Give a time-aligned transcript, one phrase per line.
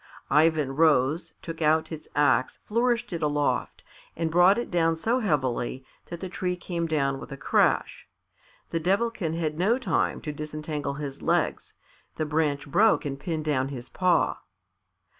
[0.31, 3.83] Ivan rose, took out his axe, flourished it aloft,
[4.15, 8.07] and brought it down so heavily that the tree came down with a crash.
[8.71, 11.75] The Devilkin had no time to disentangle his legs;
[12.15, 14.39] the branch broke and pinned down his paw.